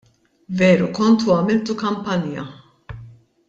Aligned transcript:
Veru 0.61 0.87
kontu 0.99 1.31
għamiltu 1.35 1.77
kampanja. 1.85 2.51